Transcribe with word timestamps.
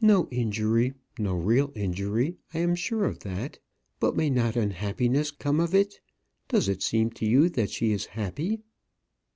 "No 0.00 0.28
injury, 0.30 0.94
no 1.18 1.34
real 1.34 1.72
injury 1.74 2.36
I 2.54 2.58
am 2.60 2.76
sure 2.76 3.04
of 3.04 3.18
that. 3.24 3.58
But 3.98 4.14
may 4.14 4.30
not 4.30 4.54
unhappiness 4.54 5.32
come 5.32 5.58
of 5.58 5.74
it? 5.74 5.96
Does 6.46 6.68
it 6.68 6.84
seem 6.84 7.10
to 7.14 7.26
you 7.26 7.48
that 7.48 7.70
she 7.70 7.90
is 7.90 8.06
happy?" 8.06 8.60